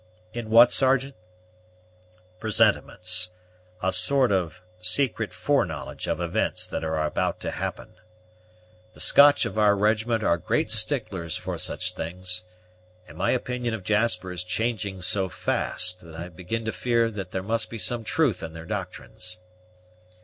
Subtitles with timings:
[0.33, 1.13] "In what, Sergeant?"
[2.39, 3.29] "Presentiments,
[3.83, 7.93] a sort of secret foreknowledge of events that are about to happen.
[8.95, 12.41] The Scotch of our regiment are great sticklers for such things;
[13.07, 17.43] and my opinion of Jasper is changing so fast, that I begin to fear there
[17.43, 19.37] must be some truth in their doctrines."